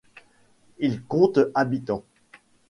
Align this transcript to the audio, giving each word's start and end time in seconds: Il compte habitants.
Il 0.79 1.03
compte 1.03 1.37
habitants. 1.53 2.03